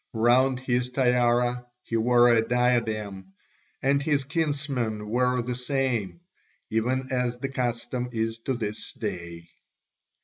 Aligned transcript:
Round 0.17 0.59
his 0.59 0.89
tiara 0.89 1.67
he 1.83 1.95
wore 1.95 2.29
a 2.33 2.41
diadem, 2.41 3.33
and 3.83 4.01
his 4.01 4.23
kinsmen 4.23 5.07
wore 5.09 5.43
the 5.43 5.53
same, 5.53 6.21
even 6.71 7.11
as 7.11 7.37
the 7.37 7.49
custom 7.49 8.09
is 8.11 8.39
to 8.39 8.55
this 8.55 8.93
day. 8.93 9.47